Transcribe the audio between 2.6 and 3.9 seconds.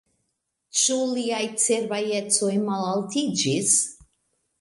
malaltiĝis?